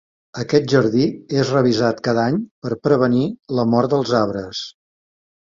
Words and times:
Aquest 0.43 0.71
jardí 0.71 1.03
és 1.41 1.51
revisat 1.55 1.99
cada 2.07 2.23
any 2.31 2.39
per 2.65 2.73
prevenir 2.87 3.27
la 3.61 3.67
mort 3.75 3.95
dels 3.95 4.17
arbres. 4.23 4.65